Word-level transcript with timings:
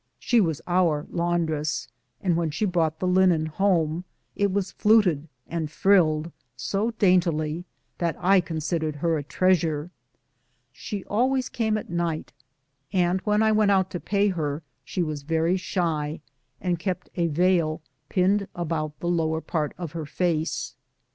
She 0.17 0.41
was 0.41 0.63
our 0.65 1.05
laundress, 1.11 1.87
and 2.21 2.35
when 2.35 2.49
she 2.49 2.65
brought 2.65 2.99
the 2.99 3.05
linen 3.05 3.45
home, 3.45 4.03
it 4.35 4.51
was 4.51 4.71
fluted 4.71 5.27
and 5.47 5.69
frilled 5.69 6.31
so 6.57 6.89
daintily 6.97 7.65
that 7.99 8.15
I 8.17 8.41
considered 8.41 8.95
her 8.95 9.15
a 9.19 9.23
treasure. 9.23 9.91
She 10.71 11.03
always 11.05 11.49
came 11.49 11.77
at 11.77 11.91
night, 11.91 12.33
and 12.91 13.21
when 13.25 13.43
I 13.43 13.51
went 13.51 13.69
out 13.69 13.91
to 13.91 13.99
pay 13.99 14.29
her 14.29 14.63
she 14.83 15.03
was 15.03 15.21
very 15.21 15.55
shy, 15.55 16.21
and 16.59 16.79
kept 16.79 17.11
a 17.13 17.27
veil 17.27 17.83
pinned 18.09 18.47
about 18.55 18.99
the 19.01 19.07
lower 19.07 19.39
part 19.39 19.75
of 19.77 19.91
her 19.91 20.07
face. 20.07 20.73